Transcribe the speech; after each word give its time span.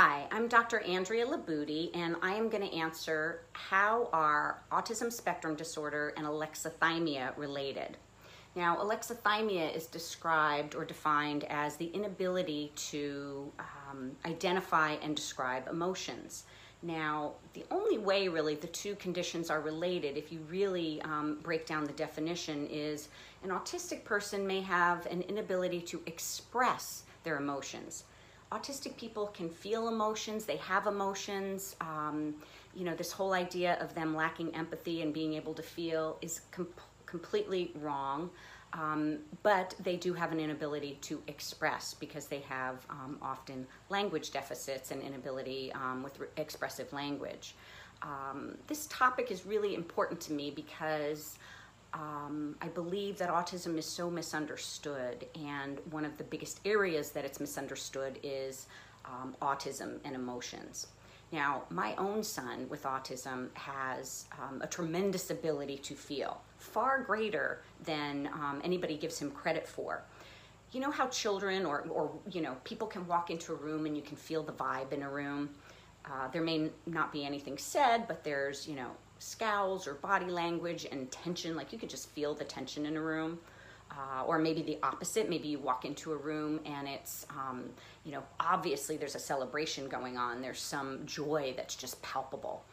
Hi, 0.00 0.28
I'm 0.30 0.46
Dr. 0.46 0.78
Andrea 0.78 1.26
Libutti, 1.26 1.90
and 1.92 2.14
I 2.22 2.34
am 2.34 2.48
going 2.48 2.62
to 2.62 2.72
answer 2.72 3.40
how 3.52 4.08
are 4.12 4.62
autism 4.70 5.12
spectrum 5.12 5.56
disorder 5.56 6.14
and 6.16 6.24
alexithymia 6.24 7.36
related? 7.36 7.96
Now, 8.54 8.76
alexithymia 8.76 9.74
is 9.74 9.86
described 9.86 10.76
or 10.76 10.84
defined 10.84 11.42
as 11.50 11.74
the 11.74 11.86
inability 11.86 12.70
to 12.90 13.50
um, 13.58 14.12
identify 14.24 14.92
and 15.02 15.16
describe 15.16 15.66
emotions. 15.66 16.44
Now, 16.80 17.32
the 17.54 17.64
only 17.72 17.98
way 17.98 18.28
really 18.28 18.54
the 18.54 18.68
two 18.68 18.94
conditions 18.94 19.50
are 19.50 19.60
related, 19.60 20.16
if 20.16 20.30
you 20.30 20.38
really 20.48 21.02
um, 21.02 21.40
break 21.42 21.66
down 21.66 21.82
the 21.82 21.92
definition, 21.94 22.68
is 22.68 23.08
an 23.42 23.50
autistic 23.50 24.04
person 24.04 24.46
may 24.46 24.60
have 24.60 25.06
an 25.06 25.22
inability 25.22 25.80
to 25.80 26.00
express 26.06 27.02
their 27.24 27.36
emotions 27.36 28.04
autistic 28.52 28.96
people 28.96 29.26
can 29.28 29.48
feel 29.48 29.88
emotions, 29.88 30.44
they 30.44 30.56
have 30.56 30.86
emotions. 30.86 31.76
Um, 31.80 32.34
you 32.74 32.84
know, 32.84 32.94
this 32.94 33.12
whole 33.12 33.32
idea 33.32 33.76
of 33.80 33.94
them 33.94 34.14
lacking 34.14 34.54
empathy 34.54 35.02
and 35.02 35.12
being 35.12 35.34
able 35.34 35.54
to 35.54 35.62
feel 35.62 36.16
is 36.22 36.42
com- 36.50 36.68
completely 37.06 37.72
wrong. 37.80 38.30
Um, 38.74 39.20
but 39.42 39.74
they 39.82 39.96
do 39.96 40.12
have 40.12 40.30
an 40.30 40.38
inability 40.38 40.98
to 41.02 41.22
express 41.26 41.94
because 41.94 42.26
they 42.26 42.40
have 42.40 42.84
um, 42.90 43.18
often 43.22 43.66
language 43.88 44.30
deficits 44.30 44.90
and 44.90 45.02
inability 45.02 45.72
um, 45.72 46.02
with 46.02 46.18
re- 46.20 46.28
expressive 46.36 46.92
language. 46.92 47.54
Um, 48.02 48.56
this 48.66 48.86
topic 48.88 49.30
is 49.30 49.46
really 49.46 49.74
important 49.74 50.20
to 50.20 50.32
me 50.32 50.50
because 50.50 51.38
um, 51.94 52.56
I 52.60 52.68
believe 52.68 53.18
that 53.18 53.30
autism 53.30 53.78
is 53.78 53.86
so 53.86 54.10
misunderstood, 54.10 55.26
and 55.34 55.78
one 55.90 56.04
of 56.04 56.18
the 56.18 56.24
biggest 56.24 56.60
areas 56.64 57.10
that 57.10 57.24
it's 57.24 57.40
misunderstood 57.40 58.18
is 58.22 58.66
um, 59.04 59.34
autism 59.40 59.98
and 60.04 60.14
emotions. 60.14 60.88
Now, 61.32 61.64
my 61.70 61.94
own 61.96 62.22
son 62.22 62.66
with 62.68 62.84
autism 62.84 63.48
has 63.54 64.26
um, 64.40 64.62
a 64.62 64.66
tremendous 64.66 65.30
ability 65.30 65.78
to 65.78 65.94
feel, 65.94 66.40
far 66.58 67.02
greater 67.02 67.62
than 67.84 68.28
um, 68.32 68.60
anybody 68.64 68.96
gives 68.96 69.18
him 69.18 69.30
credit 69.30 69.68
for. 69.68 70.02
You 70.72 70.80
know 70.80 70.90
how 70.90 71.06
children 71.08 71.64
or, 71.64 71.86
or 71.90 72.10
you 72.30 72.42
know 72.42 72.56
people 72.64 72.86
can 72.86 73.06
walk 73.06 73.30
into 73.30 73.52
a 73.52 73.56
room 73.56 73.86
and 73.86 73.96
you 73.96 74.02
can 74.02 74.16
feel 74.16 74.42
the 74.42 74.52
vibe 74.52 74.92
in 74.92 75.02
a 75.02 75.10
room. 75.10 75.50
Uh, 76.04 76.28
there 76.28 76.42
may 76.42 76.70
not 76.86 77.12
be 77.12 77.24
anything 77.24 77.56
said, 77.56 78.06
but 78.06 78.22
there's 78.24 78.68
you 78.68 78.76
know 78.76 78.90
scowls 79.18 79.86
or 79.86 79.94
body 79.94 80.26
language 80.26 80.86
and 80.90 81.10
tension. 81.10 81.56
Like 81.56 81.72
you 81.72 81.78
could 81.78 81.90
just 81.90 82.10
feel 82.10 82.34
the 82.34 82.44
tension 82.44 82.86
in 82.86 82.96
a 82.96 83.00
room. 83.00 83.38
Uh, 83.90 84.22
or 84.26 84.38
maybe 84.38 84.60
the 84.60 84.78
opposite. 84.82 85.30
Maybe 85.30 85.48
you 85.48 85.58
walk 85.58 85.86
into 85.86 86.12
a 86.12 86.16
room 86.16 86.60
and 86.66 86.86
it's, 86.86 87.24
um, 87.30 87.64
you 88.04 88.12
know, 88.12 88.22
obviously 88.38 88.98
there's 88.98 89.14
a 89.14 89.18
celebration 89.18 89.88
going 89.88 90.18
on. 90.18 90.42
There's 90.42 90.60
some 90.60 91.06
joy 91.06 91.54
that's 91.56 91.74
just 91.74 92.00
palpable. 92.02 92.64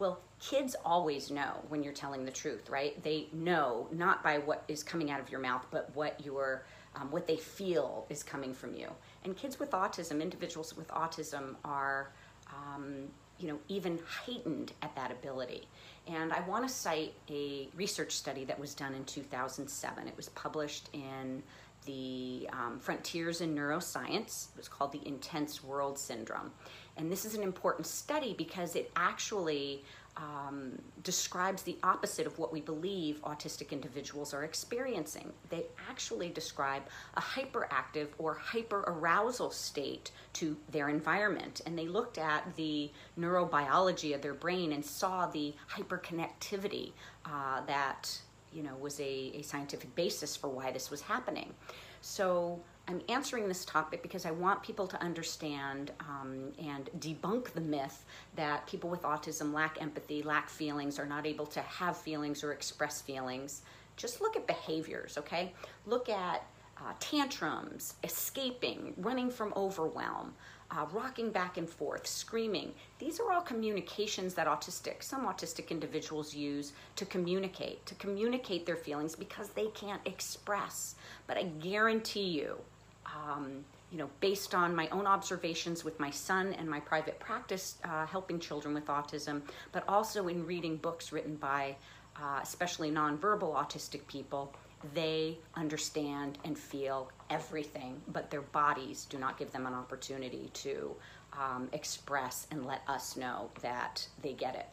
Well, 0.00 0.18
kids 0.40 0.74
always 0.84 1.30
know 1.30 1.62
when 1.68 1.84
you're 1.84 1.92
telling 1.92 2.24
the 2.24 2.32
truth, 2.32 2.68
right? 2.68 3.00
They 3.04 3.28
know 3.32 3.86
not 3.92 4.24
by 4.24 4.38
what 4.38 4.64
is 4.66 4.82
coming 4.82 5.12
out 5.12 5.20
of 5.20 5.30
your 5.30 5.40
mouth, 5.40 5.64
but 5.70 5.94
what 5.94 6.24
your 6.24 6.64
um, 6.96 7.10
what 7.10 7.26
they 7.26 7.36
feel 7.36 8.06
is 8.08 8.22
coming 8.22 8.54
from 8.54 8.74
you. 8.74 8.88
And 9.24 9.36
kids 9.36 9.58
with 9.58 9.70
autism, 9.72 10.20
individuals 10.20 10.76
with 10.76 10.88
autism, 10.88 11.56
are 11.64 12.10
um, 12.48 13.08
you 13.38 13.48
know, 13.48 13.58
even 13.68 13.98
heightened 14.06 14.72
at 14.82 14.94
that 14.96 15.10
ability. 15.10 15.66
And 16.06 16.32
I 16.32 16.40
want 16.42 16.66
to 16.66 16.72
cite 16.72 17.14
a 17.30 17.68
research 17.74 18.12
study 18.12 18.44
that 18.44 18.58
was 18.58 18.74
done 18.74 18.94
in 18.94 19.04
2007. 19.04 20.08
It 20.08 20.16
was 20.16 20.28
published 20.30 20.90
in 20.92 21.42
the 21.84 22.48
um, 22.52 22.78
Frontiers 22.78 23.40
in 23.40 23.54
Neuroscience. 23.54 24.48
It 24.50 24.58
was 24.58 24.68
called 24.68 24.92
the 24.92 25.06
Intense 25.06 25.62
World 25.62 25.98
Syndrome. 25.98 26.50
And 26.96 27.10
this 27.10 27.24
is 27.24 27.34
an 27.34 27.42
important 27.42 27.86
study 27.86 28.34
because 28.36 28.76
it 28.76 28.90
actually 28.96 29.84
um, 30.16 30.78
describes 31.02 31.62
the 31.62 31.76
opposite 31.82 32.26
of 32.26 32.38
what 32.38 32.52
we 32.52 32.60
believe 32.60 33.20
autistic 33.22 33.72
individuals 33.72 34.32
are 34.32 34.44
experiencing. 34.44 35.32
They 35.50 35.66
actually 35.88 36.28
describe 36.28 36.82
a 37.14 37.20
hyperactive 37.20 38.08
or 38.18 38.38
hyperarousal 38.38 39.52
state 39.52 40.12
to 40.34 40.56
their 40.70 40.88
environment. 40.88 41.62
And 41.66 41.76
they 41.76 41.88
looked 41.88 42.18
at 42.18 42.54
the 42.56 42.90
neurobiology 43.18 44.14
of 44.14 44.22
their 44.22 44.34
brain 44.34 44.72
and 44.72 44.84
saw 44.84 45.26
the 45.26 45.54
hyperconnectivity 45.76 46.92
uh, 47.26 47.62
that 47.66 48.16
you 48.54 48.62
know 48.62 48.74
was 48.76 49.00
a, 49.00 49.32
a 49.34 49.42
scientific 49.42 49.94
basis 49.94 50.36
for 50.36 50.48
why 50.48 50.70
this 50.70 50.90
was 50.90 51.02
happening. 51.02 51.52
So 52.00 52.60
I'm 52.86 53.00
answering 53.08 53.48
this 53.48 53.64
topic 53.64 54.02
because 54.02 54.26
I 54.26 54.30
want 54.30 54.62
people 54.62 54.86
to 54.88 55.02
understand 55.02 55.92
um, 56.00 56.52
and 56.58 56.90
debunk 56.98 57.52
the 57.52 57.62
myth 57.62 58.04
that 58.36 58.66
people 58.66 58.90
with 58.90 59.02
autism 59.02 59.54
lack 59.54 59.80
empathy, 59.80 60.22
lack 60.22 60.50
feelings, 60.50 60.98
are 60.98 61.06
not 61.06 61.26
able 61.26 61.46
to 61.46 61.60
have 61.62 61.96
feelings 61.96 62.44
or 62.44 62.52
express 62.52 63.00
feelings. 63.00 63.62
Just 63.96 64.20
look 64.20 64.36
at 64.36 64.46
behaviors, 64.46 65.16
okay? 65.16 65.54
Look 65.86 66.10
at 66.10 66.44
uh, 66.76 66.92
tantrums, 67.00 67.94
escaping, 68.02 68.92
running 68.98 69.30
from 69.30 69.54
overwhelm, 69.56 70.34
uh, 70.76 70.86
rocking 70.92 71.30
back 71.30 71.56
and 71.56 71.68
forth, 71.68 72.06
screaming. 72.06 72.72
These 72.98 73.20
are 73.20 73.32
all 73.32 73.40
communications 73.40 74.34
that 74.34 74.46
autistic, 74.46 75.02
some 75.02 75.26
autistic 75.26 75.70
individuals 75.70 76.34
use 76.34 76.72
to 76.96 77.04
communicate, 77.04 77.84
to 77.86 77.94
communicate 77.94 78.66
their 78.66 78.76
feelings 78.76 79.14
because 79.14 79.50
they 79.50 79.66
can't 79.68 80.00
express. 80.04 80.96
But 81.26 81.36
I 81.36 81.44
guarantee 81.44 82.24
you, 82.24 82.58
um, 83.06 83.64
you 83.90 83.98
know, 83.98 84.10
based 84.20 84.54
on 84.54 84.74
my 84.74 84.88
own 84.88 85.06
observations 85.06 85.84
with 85.84 86.00
my 86.00 86.10
son 86.10 86.52
and 86.54 86.68
my 86.68 86.80
private 86.80 87.20
practice 87.20 87.76
uh, 87.84 88.06
helping 88.06 88.40
children 88.40 88.74
with 88.74 88.86
autism, 88.86 89.42
but 89.72 89.84
also 89.88 90.28
in 90.28 90.44
reading 90.44 90.76
books 90.76 91.12
written 91.12 91.36
by 91.36 91.76
uh, 92.16 92.40
especially 92.42 92.90
nonverbal 92.90 93.54
autistic 93.54 94.06
people, 94.06 94.52
they 94.92 95.38
understand 95.54 96.38
and 96.44 96.58
feel 96.58 97.10
everything, 97.30 98.00
but 98.08 98.30
their 98.30 98.42
bodies 98.42 99.06
do 99.06 99.18
not 99.18 99.38
give 99.38 99.50
them 99.52 99.66
an 99.66 99.74
opportunity 99.74 100.50
to 100.54 100.94
um, 101.32 101.68
express 101.72 102.46
and 102.50 102.66
let 102.66 102.82
us 102.88 103.16
know 103.16 103.50
that 103.62 104.06
they 104.22 104.32
get 104.32 104.54
it. 104.54 104.66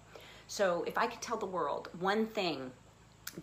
So, 0.47 0.83
if 0.85 0.97
I 0.97 1.07
could 1.07 1.21
tell 1.21 1.37
the 1.37 1.45
world 1.45 1.89
one 1.99 2.27
thing 2.27 2.71